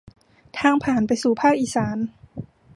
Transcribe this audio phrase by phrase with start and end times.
[0.59, 1.97] ทางผ่านไปสู่ภาคอีสาน